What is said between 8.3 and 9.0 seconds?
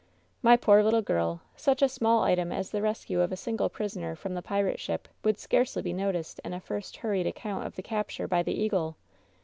the Eagle.